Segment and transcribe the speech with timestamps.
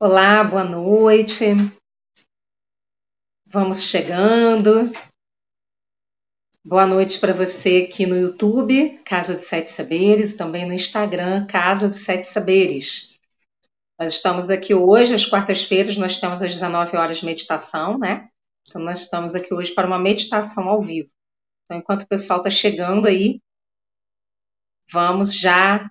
[0.00, 1.44] Olá, boa noite.
[3.44, 4.92] Vamos chegando.
[6.64, 11.88] Boa noite para você aqui no YouTube, Casa de Sete Saberes, também no Instagram, Casa
[11.88, 13.18] de Sete Saberes.
[13.98, 18.28] Nós estamos aqui hoje, às quartas-feiras, nós temos às 19 horas meditação, né?
[18.68, 21.10] Então, nós estamos aqui hoje para uma meditação ao vivo.
[21.64, 23.42] Então, enquanto o pessoal está chegando aí,
[24.92, 25.90] vamos já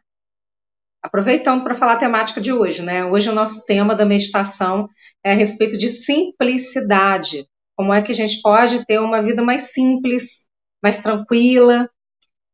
[1.02, 3.06] Aproveitando para falar a temática de hoje, né?
[3.06, 4.90] Hoje o nosso tema da meditação
[5.24, 7.48] é a respeito de simplicidade.
[7.76, 10.48] Como é que a gente pode ter uma vida mais simples,
[10.84, 11.90] mais tranquila?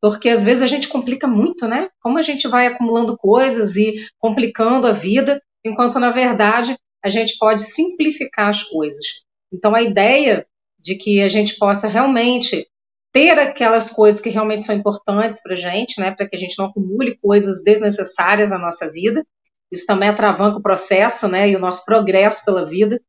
[0.01, 1.89] Porque às vezes a gente complica muito, né?
[2.01, 7.37] Como a gente vai acumulando coisas e complicando a vida, enquanto na verdade a gente
[7.37, 9.05] pode simplificar as coisas.
[9.51, 10.45] Então a ideia
[10.77, 12.67] de que a gente possa realmente
[13.13, 16.57] ter aquelas coisas que realmente são importantes para a gente, né, para que a gente
[16.57, 19.23] não acumule coisas desnecessárias na nossa vida.
[19.71, 22.99] Isso também atravanca o processo, né, e o nosso progresso pela vida.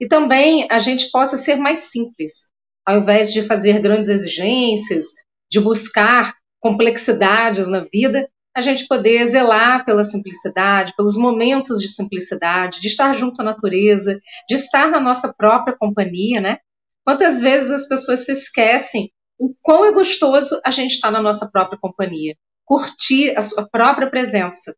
[0.00, 2.50] E também a gente possa ser mais simples,
[2.86, 5.04] ao invés de fazer grandes exigências,
[5.50, 12.80] de buscar complexidades na vida, a gente poder zelar pela simplicidade, pelos momentos de simplicidade,
[12.80, 16.58] de estar junto à natureza, de estar na nossa própria companhia, né?
[17.04, 21.22] Quantas vezes as pessoas se esquecem o quão é gostoso a gente estar tá na
[21.22, 24.76] nossa própria companhia, curtir a sua própria presença.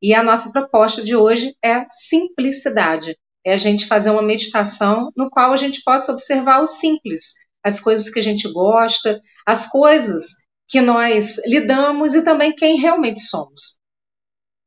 [0.00, 3.14] E a nossa proposta de hoje é simplicidade.
[3.44, 7.78] É a gente fazer uma meditação no qual a gente possa observar o simples, as
[7.78, 10.24] coisas que a gente gosta, as coisas
[10.66, 13.78] que nós lidamos e também quem realmente somos.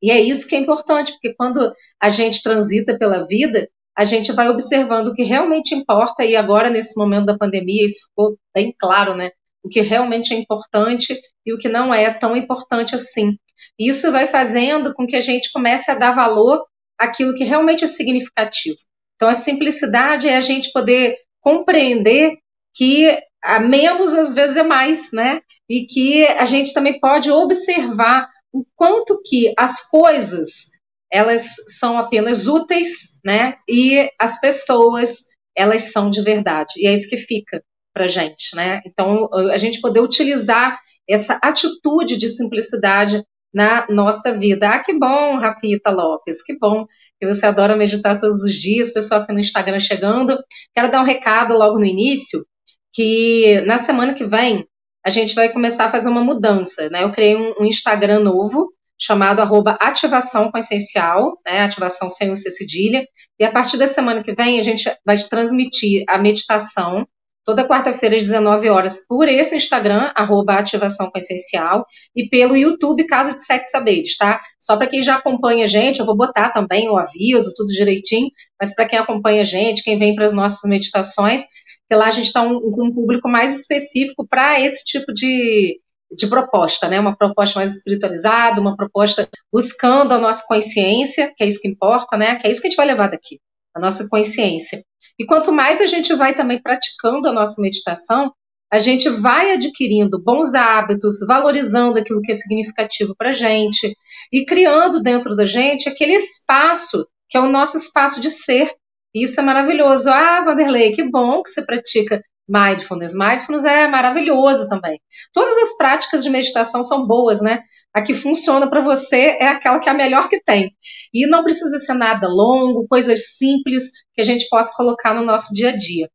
[0.04, 4.32] E é isso que é importante, porque quando a gente transita pela vida, a gente
[4.32, 8.74] vai observando o que realmente importa, e agora, nesse momento da pandemia, isso ficou bem
[8.80, 9.32] claro, né?
[9.64, 13.38] O que realmente é importante e o que não é tão importante assim.
[13.78, 16.64] Isso vai fazendo com que a gente comece a dar valor
[16.98, 18.78] àquilo que realmente é significativo.
[19.16, 22.38] Então, a simplicidade é a gente poder compreender
[22.74, 25.42] que a menos às vezes é mais, né?
[25.70, 30.71] E que a gente também pode observar o quanto que as coisas
[31.12, 31.46] elas
[31.78, 33.56] são apenas úteis, né?
[33.68, 36.74] E as pessoas, elas são de verdade.
[36.78, 37.62] E é isso que fica
[37.94, 38.82] para gente, né?
[38.86, 40.80] Então, a gente poder utilizar
[41.10, 43.24] essa atitude de simplicidade
[43.54, 44.70] na nossa vida.
[44.70, 46.86] Ah, que bom, Rafita Lopes, que bom
[47.20, 50.36] que você adora meditar todos os dias, pessoal aqui no Instagram chegando.
[50.74, 52.44] Quero dar um recado logo no início,
[52.92, 54.66] que na semana que vem
[55.06, 57.04] a gente vai começar a fazer uma mudança, né?
[57.04, 62.52] Eu criei um, um Instagram novo, chamado arroba ativação consciencial, né, ativação sem o C
[62.52, 63.04] cedilha,
[63.40, 67.08] e a partir da semana que vem a gente vai transmitir a meditação
[67.44, 71.84] toda quarta-feira às 19 horas por esse Instagram, arroba ativação consciencial,
[72.16, 74.40] e pelo YouTube Casa de Sete Saberes, tá?
[74.60, 78.30] Só para quem já acompanha a gente, eu vou botar também o aviso, tudo direitinho,
[78.62, 81.42] mas para quem acompanha a gente, quem vem para as nossas meditações,
[81.90, 85.80] que lá a gente está um, com um público mais específico para esse tipo de,
[86.16, 87.00] de proposta, né?
[87.00, 92.18] Uma proposta mais espiritualizada, uma proposta buscando a nossa consciência, que é isso que importa,
[92.18, 92.36] né?
[92.36, 93.40] Que é isso que a gente vai levar daqui,
[93.76, 94.84] a nossa consciência.
[95.18, 98.34] E quanto mais a gente vai também praticando a nossa meditação,
[98.72, 103.94] a gente vai adquirindo bons hábitos, valorizando aquilo que é significativo para a gente
[104.32, 108.74] e criando dentro da gente aquele espaço que é o nosso espaço de ser.
[109.14, 110.10] Isso é maravilhoso.
[110.10, 113.14] Ah, Vanderlei, que bom que você pratica mindfulness.
[113.14, 115.00] Mindfulness é maravilhoso também.
[115.34, 117.64] Todas as práticas de meditação são boas, né?
[117.94, 120.76] A que funciona para você é aquela que é a melhor que tem.
[121.14, 125.54] E não precisa ser nada longo, coisas simples que a gente possa colocar no nosso
[125.54, 126.10] dia a dia.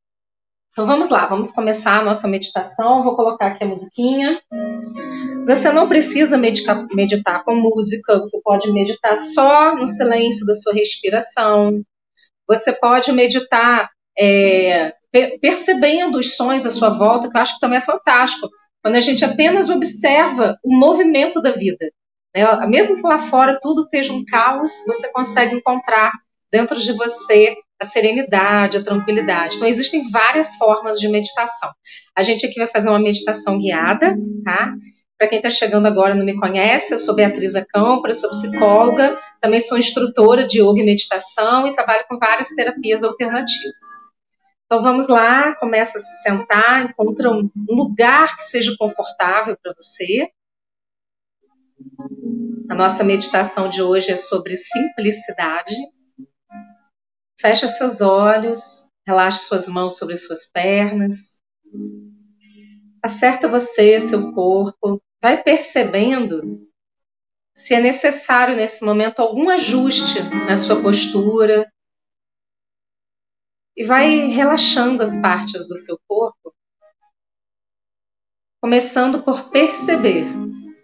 [0.70, 3.02] Então vamos lá, vamos começar a nossa meditação.
[3.02, 4.38] Vou colocar aqui a musiquinha.
[5.46, 10.74] Você não precisa medicar, meditar com música, você pode meditar só no silêncio da sua
[10.74, 11.80] respiração.
[12.48, 13.88] Você pode meditar
[14.18, 14.92] é,
[15.40, 18.48] percebendo os sons à sua volta, que eu acho que também é fantástico.
[18.82, 21.90] Quando a gente apenas observa o movimento da vida.
[22.34, 22.44] Né?
[22.68, 26.12] Mesmo que lá fora tudo esteja um caos, você consegue encontrar
[26.52, 29.56] dentro de você a serenidade, a tranquilidade.
[29.56, 31.70] Então, existem várias formas de meditação.
[32.16, 34.72] A gente aqui vai fazer uma meditação guiada, tá?
[35.18, 39.18] Para quem está chegando agora e não me conhece, eu sou Beatriz Acâmpora, sou psicóloga,
[39.40, 44.05] também sou instrutora de yoga e meditação e trabalho com várias terapias alternativas.
[44.66, 50.28] Então vamos lá, começa a se sentar, encontra um lugar que seja confortável para você.
[52.68, 55.72] A nossa meditação de hoje é sobre simplicidade.
[57.40, 61.38] Fecha seus olhos, relaxe suas mãos sobre suas pernas.
[63.00, 65.00] Acerta você, seu corpo.
[65.22, 66.66] Vai percebendo
[67.54, 71.70] se é necessário nesse momento algum ajuste na sua postura,
[73.76, 76.54] e vai relaxando as partes do seu corpo,
[78.60, 80.24] começando por perceber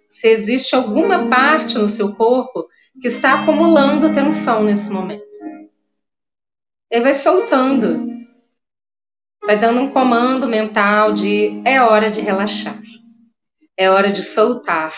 [0.08, 2.68] se existe alguma parte no seu corpo
[3.00, 5.24] que está acumulando tensão nesse momento.
[6.90, 8.06] E vai soltando,
[9.42, 12.80] vai dando um comando mental de é hora de relaxar,
[13.76, 14.92] é hora de soltar,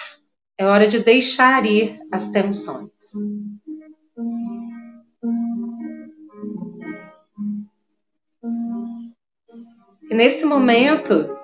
[0.58, 2.91] é hora de deixar ir as tensões.
[10.14, 11.37] Nesse momento,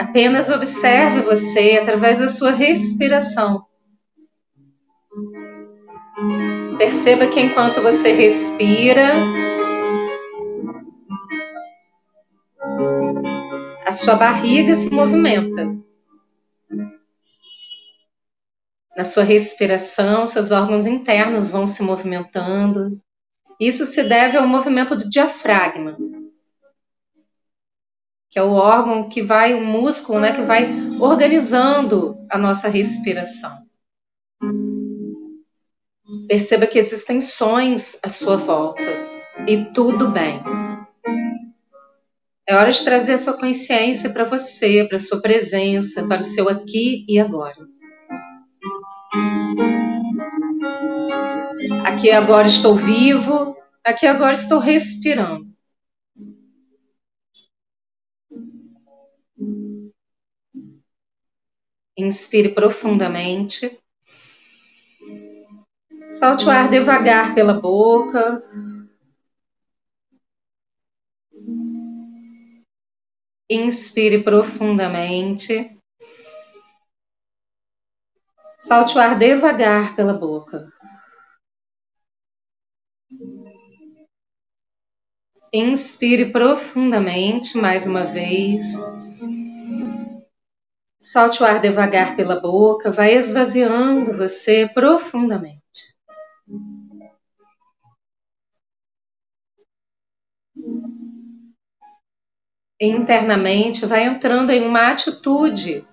[0.00, 3.64] apenas observe você através da sua respiração.
[6.76, 9.14] Perceba que enquanto você respira,
[13.86, 15.72] a sua barriga se movimenta.
[18.96, 23.00] Na sua respiração, seus órgãos internos vão se movimentando.
[23.58, 25.96] Isso se deve ao movimento do diafragma,
[28.30, 30.68] que é o órgão que vai, o músculo, né, que vai
[31.00, 33.66] organizando a nossa respiração.
[36.28, 38.88] Perceba que existem sons à sua volta
[39.46, 40.42] e tudo bem.
[42.46, 46.24] É hora de trazer a sua consciência para você, para a sua presença, para o
[46.24, 47.77] seu aqui e agora.
[51.98, 55.48] Aqui agora estou vivo, aqui agora estou respirando.
[61.96, 63.82] Inspire profundamente.
[66.08, 68.44] Solte o ar devagar pela boca.
[73.50, 75.76] Inspire profundamente.
[78.56, 80.77] Solte o ar devagar pela boca.
[85.52, 88.62] Inspire profundamente mais uma vez.
[91.00, 95.62] Solte o ar devagar pela boca, vai esvaziando você profundamente.
[102.80, 105.86] Internamente, vai entrando em uma atitude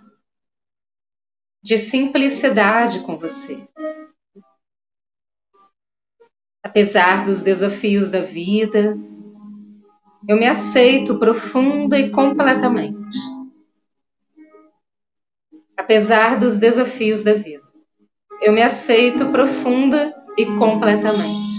[1.64, 3.66] de simplicidade com você.
[6.62, 8.98] Apesar dos desafios da vida,
[10.28, 13.18] eu me aceito profunda e completamente.
[15.78, 17.66] Apesar dos desafios da vida,
[18.42, 21.54] eu me aceito profunda e completamente.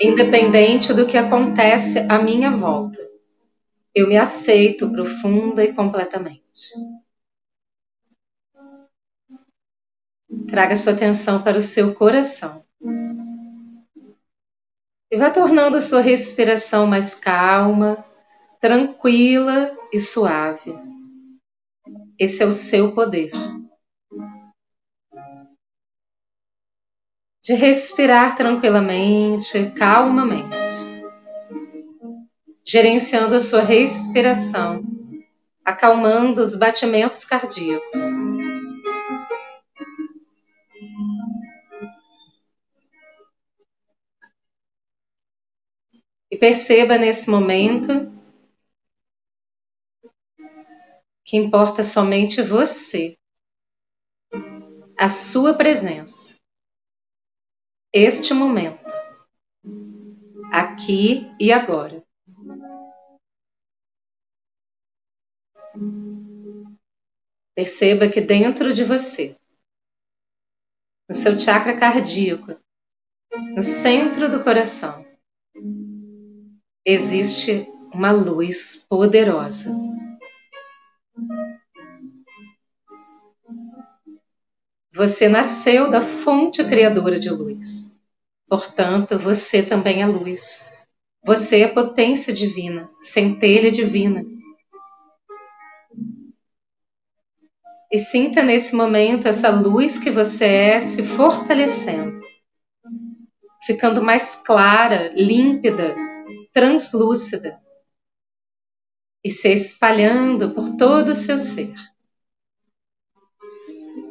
[0.00, 2.98] Independente do que acontece à minha volta,
[3.94, 6.72] eu me aceito profunda e completamente.
[10.48, 12.67] Traga sua atenção para o seu coração.
[15.10, 18.04] E vá tornando sua respiração mais calma,
[18.60, 20.74] tranquila e suave.
[22.18, 23.30] Esse é o seu poder.
[27.42, 30.76] De respirar tranquilamente, calmamente,
[32.62, 34.84] gerenciando a sua respiração,
[35.64, 38.17] acalmando os batimentos cardíacos.
[46.38, 47.88] E perceba nesse momento
[51.24, 53.18] que importa somente você,
[54.96, 56.38] a sua presença,
[57.92, 58.86] este momento,
[60.52, 62.06] aqui e agora.
[67.52, 69.36] Perceba que dentro de você,
[71.08, 72.56] no seu chakra cardíaco,
[73.56, 75.04] no centro do coração,
[76.90, 79.76] existe uma luz poderosa.
[84.94, 87.94] Você nasceu da fonte criadora de luz.
[88.48, 90.66] Portanto, você também é luz.
[91.26, 94.24] Você é potência divina, centelha divina.
[97.92, 102.18] E sinta nesse momento essa luz que você é se fortalecendo,
[103.66, 106.07] ficando mais clara, límpida,
[106.58, 107.60] translúcida
[109.24, 111.72] e se espalhando por todo o seu ser.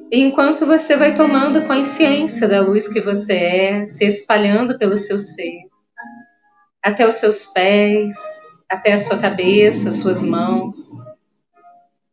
[0.10, 5.18] E enquanto você vai tomando consciência da luz que você é, se espalhando pelo seu
[5.18, 5.60] ser,
[6.82, 8.16] até os seus pés,
[8.70, 10.78] até a sua cabeça, suas mãos,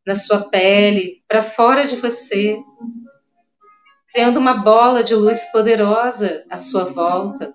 [0.05, 2.59] na sua pele, para fora de você,
[4.13, 7.55] criando uma bola de luz poderosa à sua volta,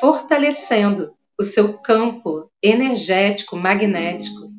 [0.00, 4.52] fortalecendo o seu campo energético magnético.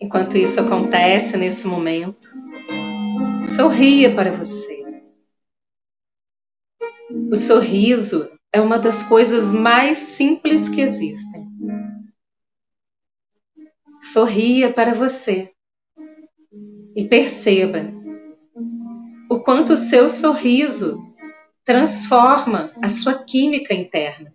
[0.00, 2.26] Enquanto isso acontece nesse momento,
[3.54, 4.65] sorria para você.
[7.30, 11.46] O sorriso é uma das coisas mais simples que existem.
[14.00, 15.50] Sorria para você
[16.94, 17.92] e perceba
[19.28, 21.02] o quanto o seu sorriso
[21.64, 24.32] transforma a sua química interna.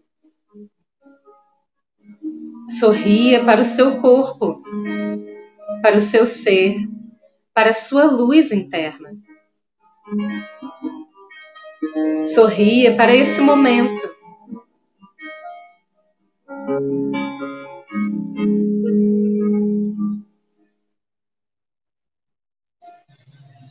[2.77, 4.62] Sorria para o seu corpo,
[5.81, 6.75] para o seu ser,
[7.53, 9.12] para a sua luz interna.
[12.24, 14.01] Sorria para esse momento.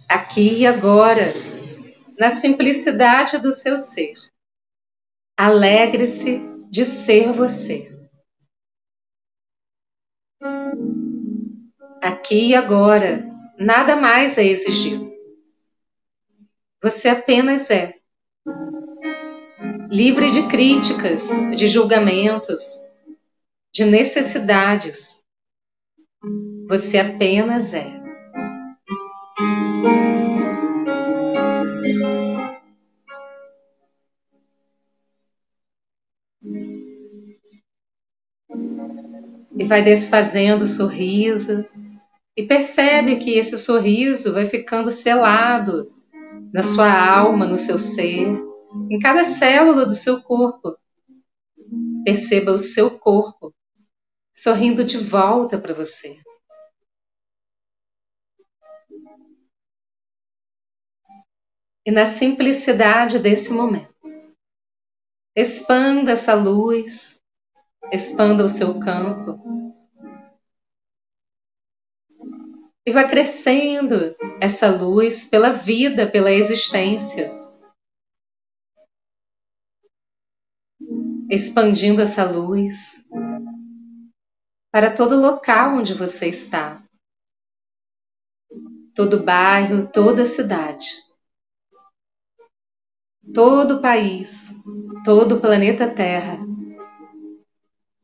[0.08, 1.32] Aqui e agora,
[2.18, 4.14] na simplicidade do seu ser.
[5.36, 7.90] Alegre-se de ser você.
[12.02, 13.24] Aqui e agora,
[13.58, 15.10] nada mais é exigido.
[16.82, 17.99] Você apenas é
[19.90, 22.62] livre de críticas, de julgamentos,
[23.74, 25.24] de necessidades.
[26.68, 27.98] Você apenas é.
[39.58, 41.66] E vai desfazendo o sorriso,
[42.36, 45.92] e percebe que esse sorriso vai ficando selado
[46.52, 48.49] na sua alma, no seu ser
[48.90, 50.76] em cada célula do seu corpo.
[52.04, 53.54] Perceba o seu corpo
[54.32, 56.18] sorrindo de volta para você.
[61.84, 63.94] E na simplicidade desse momento,
[65.34, 67.20] expanda essa luz,
[67.92, 69.40] expanda o seu campo.
[72.86, 77.39] E vai crescendo essa luz pela vida, pela existência.
[81.30, 83.04] Expandindo essa luz
[84.72, 86.82] para todo local onde você está,
[88.94, 90.86] todo bairro, toda cidade,
[93.32, 94.54] todo país,
[95.04, 96.38] todo planeta Terra,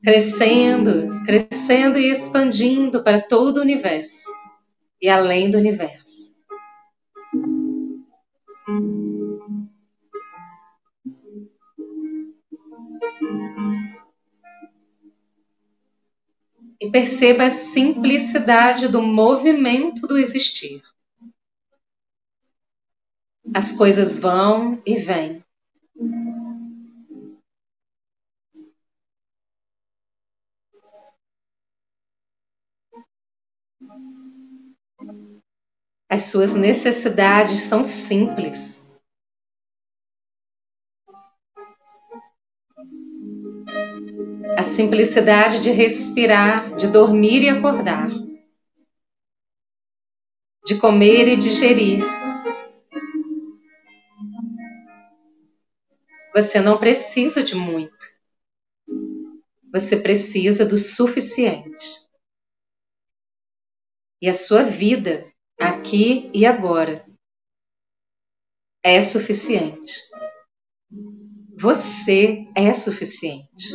[0.03, 4.31] crescendo, crescendo e expandindo para todo o universo
[5.03, 6.37] e além do universo.
[16.87, 20.83] E perceba a simplicidade do movimento do existir.
[23.53, 25.45] As coisas vão e vêm.
[36.09, 38.76] As suas necessidades são simples.
[44.57, 48.09] A simplicidade de respirar, de dormir e acordar,
[50.65, 52.05] de comer e digerir.
[56.35, 58.07] Você não precisa de muito.
[59.73, 62.07] Você precisa do suficiente.
[64.21, 67.07] E a sua vida, aqui e agora,
[68.83, 70.01] é suficiente.
[71.59, 73.75] Você é suficiente.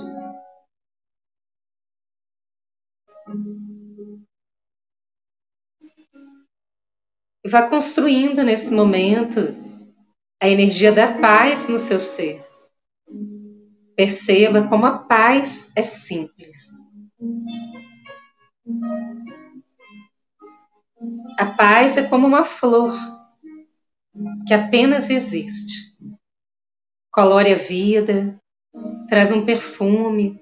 [7.43, 9.39] E vá construindo nesse momento
[10.41, 12.43] a energia da paz no seu ser.
[13.95, 16.81] Perceba como a paz é simples.
[21.37, 22.95] A paz é como uma flor
[24.47, 25.95] que apenas existe.
[27.11, 28.39] Colore a vida,
[29.09, 30.40] traz um perfume,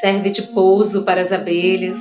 [0.00, 1.98] serve de pouso para as abelhas.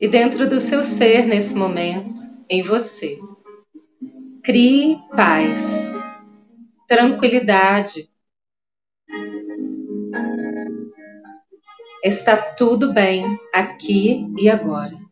[0.00, 3.18] E dentro do seu ser, nesse momento, em você,
[4.44, 5.90] Crie paz,
[6.86, 8.10] tranquilidade.
[12.04, 15.03] Está tudo bem aqui e agora.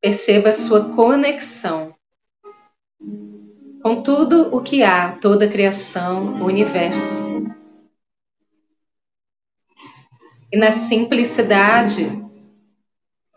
[0.00, 1.94] Perceba sua conexão
[3.82, 7.24] com tudo o que há, toda a criação, o universo.
[10.52, 12.04] E na simplicidade,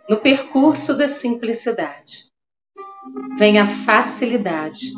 [0.10, 2.26] no percurso da simplicidade,
[3.38, 4.94] vem a facilidade.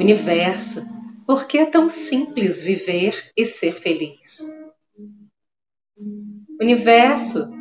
[0.00, 0.82] Universo,
[1.26, 4.40] por que é tão simples viver e ser feliz?
[6.58, 7.52] Universo,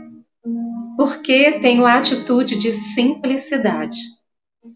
[0.95, 3.97] por que tenho a atitude de simplicidade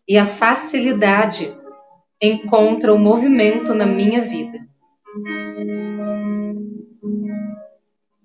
[0.06, 1.58] e a facilidade
[2.22, 4.60] encontra o movimento na minha vida?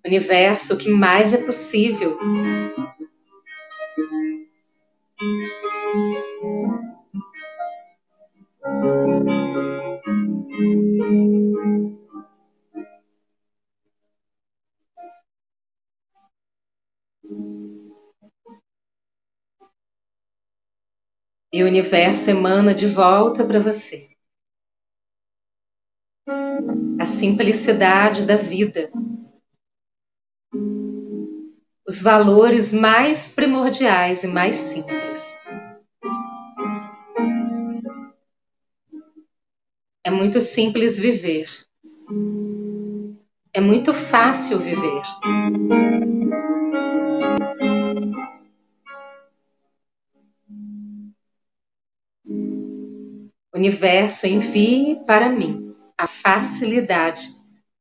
[0.04, 2.18] Universo, o que mais é possível
[21.58, 24.08] e o universo emana de volta para você.
[27.00, 28.92] A simplicidade da vida.
[31.84, 35.36] Os valores mais primordiais e mais simples.
[40.08, 41.50] É muito simples viver.
[43.52, 45.02] É muito fácil viver.
[53.54, 57.28] Universo, envie para mim a facilidade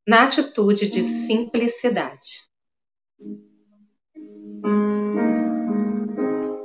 [0.06, 2.44] na atitude de simplicidade.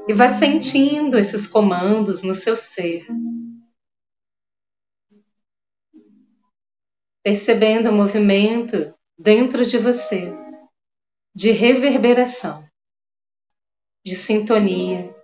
[0.08, 3.06] E vá sentindo esses comandos no seu ser.
[7.22, 10.32] Percebendo o movimento dentro de você
[11.34, 12.68] de reverberação,
[14.04, 15.14] de sintonia,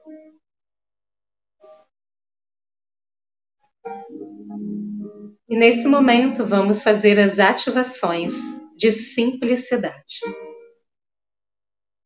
[5.51, 8.35] E nesse momento vamos fazer as ativações
[8.77, 10.21] de simplicidade.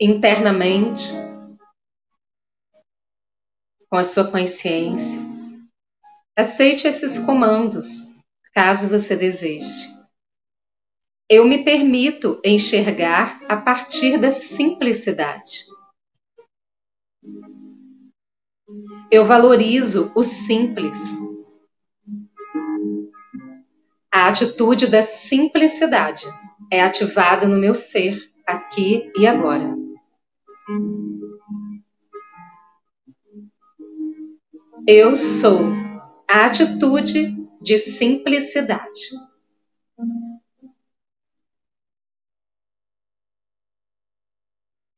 [0.01, 1.03] Internamente,
[3.91, 5.21] com a sua consciência,
[6.39, 8.12] aceite esses comandos,
[8.53, 9.91] caso você deseje.
[11.29, 15.65] Eu me permito enxergar a partir da simplicidade.
[19.11, 20.99] Eu valorizo o simples
[24.15, 26.27] a atitude da simplicidade
[26.71, 29.75] é ativada no meu ser, aqui e agora.
[34.87, 35.61] Eu sou
[36.31, 39.11] a atitude de simplicidade.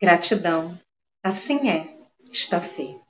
[0.00, 0.78] Gratidão.
[1.22, 1.96] Assim é,
[2.32, 3.04] está feito.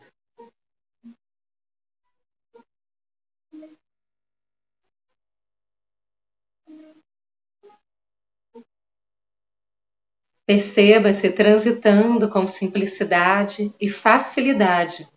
[10.47, 15.09] Perceba-se transitando com simplicidade e facilidade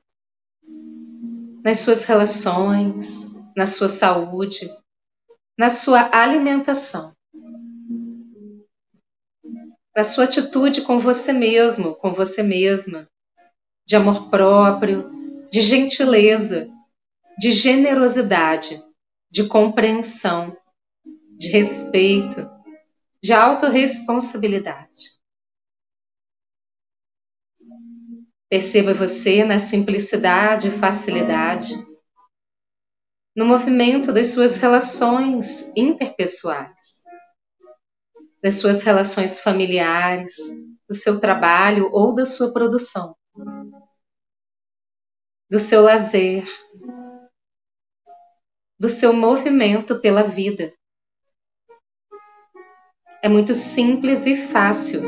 [1.63, 3.26] nas suas relações,
[3.57, 4.71] na sua saúde,
[5.57, 7.11] na sua alimentação,
[9.95, 13.09] na sua atitude com você mesmo, com você mesma,
[13.83, 15.09] de amor próprio,
[15.49, 16.69] de gentileza,
[17.39, 18.79] de generosidade,
[19.31, 20.55] de compreensão,
[21.35, 22.47] de respeito,
[23.23, 25.17] de autorresponsabilidade.
[28.47, 31.73] Perceba você na simplicidade e facilidade,
[33.37, 37.03] no movimento das suas relações interpessoais,
[38.41, 40.33] das suas relações familiares,
[40.89, 43.15] do seu trabalho ou da sua produção,
[45.47, 46.47] do seu lazer,
[48.79, 50.73] do seu movimento pela vida.
[53.21, 55.03] É muito simples e fácil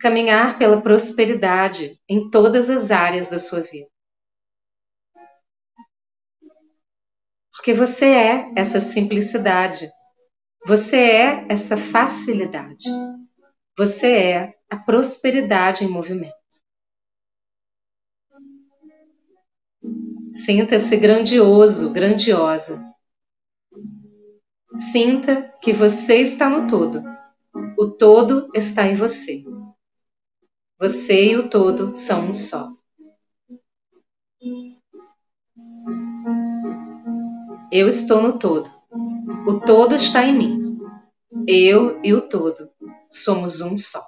[0.00, 3.97] caminhar pela prosperidade em todas as áreas da sua vida.
[7.58, 9.90] Porque você é essa simplicidade.
[10.64, 12.88] Você é essa facilidade.
[13.76, 16.34] Você é a prosperidade em movimento.
[20.34, 22.80] Sinta-se grandioso, grandiosa.
[24.92, 27.02] Sinta que você está no todo.
[27.76, 29.42] O todo está em você.
[30.78, 32.77] Você e o todo são um só.
[37.70, 38.70] Eu estou no todo.
[39.46, 40.78] O todo está em mim.
[41.46, 42.70] Eu e o todo
[43.10, 44.02] somos um só.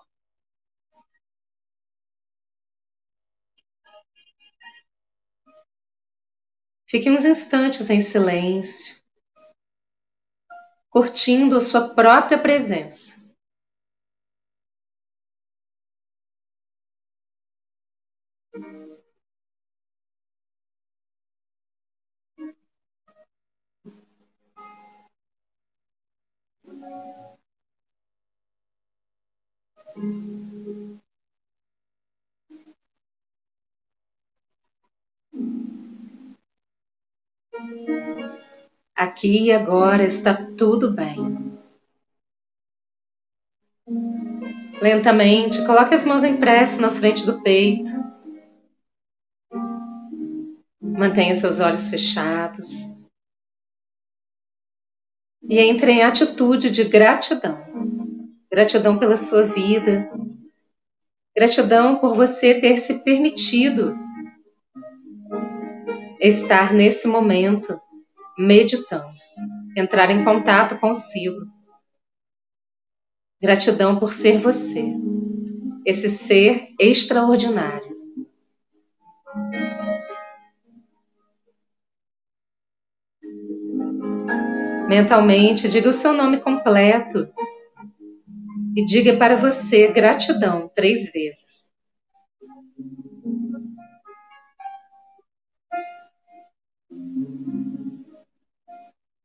[6.89, 8.97] Fique uns instantes em silêncio,
[10.89, 13.21] curtindo a sua própria presença.
[38.95, 41.17] Aqui e agora está tudo bem.
[44.81, 46.37] Lentamente, coloque as mãos em
[46.81, 47.91] na frente do peito.
[50.81, 53.00] Mantenha seus olhos fechados.
[55.51, 57.59] E entre em atitude de gratidão.
[58.51, 60.09] Gratidão pela sua vida.
[61.37, 63.99] Gratidão por você ter se permitido
[66.21, 67.81] estar nesse momento
[68.39, 69.13] meditando,
[69.77, 71.41] entrar em contato consigo.
[73.43, 74.95] Gratidão por ser você,
[75.85, 77.90] esse ser extraordinário.
[84.91, 87.33] Mentalmente, diga o seu nome completo
[88.77, 91.71] e diga para você gratidão três vezes.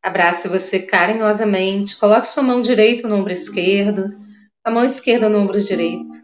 [0.03, 4.15] Abrace você carinhosamente, coloque sua mão direita no ombro esquerdo,
[4.63, 6.15] a mão esquerda no ombro direito.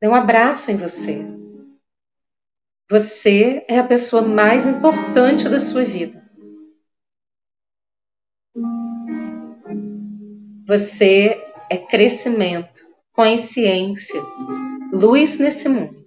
[0.00, 1.22] Dê um abraço em você.
[2.90, 6.17] Você é a pessoa mais importante da sua vida.
[10.68, 12.80] Você é crescimento,
[13.14, 14.20] consciência,
[14.92, 15.98] luz nesse mundo.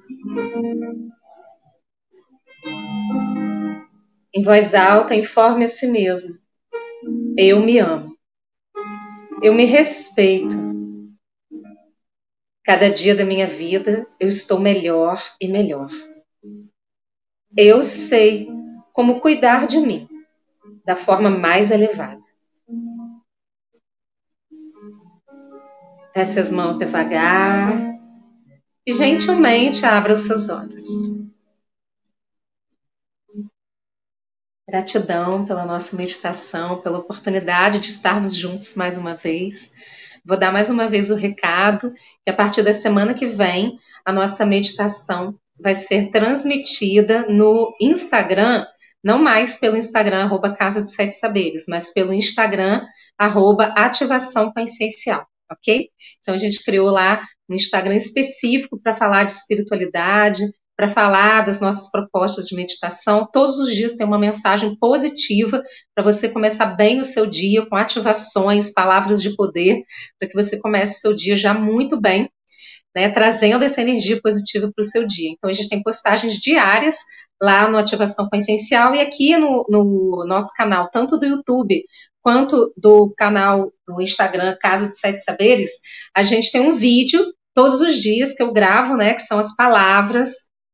[4.31, 6.37] Em voz alta, informe a si mesmo.
[7.35, 8.15] Eu me amo.
[9.41, 10.55] Eu me respeito.
[12.63, 15.89] Cada dia da minha vida eu estou melhor e melhor.
[17.57, 18.47] Eu sei
[18.93, 20.07] como cuidar de mim
[20.85, 22.20] da forma mais elevada.
[26.13, 27.71] Desce as mãos devagar
[28.85, 30.83] e gentilmente abra os seus olhos.
[34.67, 39.71] Gratidão pela nossa meditação, pela oportunidade de estarmos juntos mais uma vez.
[40.25, 41.93] Vou dar mais uma vez o recado
[42.25, 48.65] que a partir da semana que vem a nossa meditação vai ser transmitida no Instagram,
[49.01, 52.85] não mais pelo Instagram arroba Casa de Sete Saberes, mas pelo Instagram
[53.17, 55.89] arroba Ativação Consciencial ok?
[56.21, 60.43] Então a gente criou lá um Instagram específico para falar de espiritualidade,
[60.75, 63.27] para falar das nossas propostas de meditação.
[63.31, 65.61] Todos os dias tem uma mensagem positiva
[65.93, 69.83] para você começar bem o seu dia com ativações, palavras de poder,
[70.17, 72.29] para que você comece o seu dia já muito bem,
[72.95, 75.29] né, trazendo essa energia positiva para o seu dia.
[75.29, 76.95] Então a gente tem postagens diárias
[77.41, 81.83] lá no Ativação com Essencial e aqui no, no nosso canal, tanto do YouTube
[82.21, 85.71] quanto do canal do Instagram Casa de Sete Saberes,
[86.15, 89.13] a gente tem um vídeo todos os dias que eu gravo, né?
[89.13, 90.29] Que são as palavras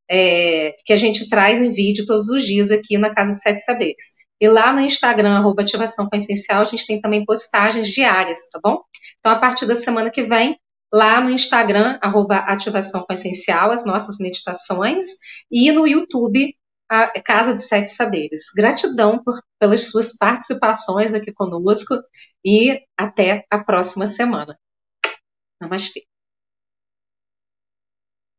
[0.10, 3.62] é, que a gente traz em vídeo todos os dias aqui na Casa de Sete
[3.62, 4.18] Saberes.
[4.40, 8.60] E lá no Instagram, arroba Ativação com Essencial, a gente tem também postagens diárias, tá
[8.64, 8.82] bom?
[9.20, 10.58] Então, a partir da semana que vem,
[10.94, 15.06] lá no Instagram, arroba Ativação com Essencial, as nossas meditações,
[15.52, 16.56] e no YouTube,
[16.90, 18.46] a Casa de Sete Saberes.
[18.56, 21.96] Gratidão por, pelas suas participações aqui conosco
[22.46, 24.58] e até a próxima semana.
[25.62, 26.06] Namastê.